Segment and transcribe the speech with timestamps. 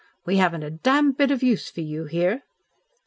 [0.25, 2.41] We haven't a damned bit of use for you here.'